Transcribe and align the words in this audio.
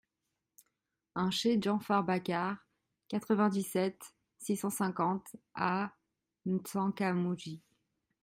un 1.13 1.29
cHE 1.29 1.57
DJANFAR 1.59 2.03
BACAR, 2.03 2.57
quatre-vingt-dix-sept, 3.07 4.15
six 4.39 4.55
cent 4.57 4.71
cinquante 4.71 5.35
à 5.53 5.93
M'Tsangamouji 6.47 7.61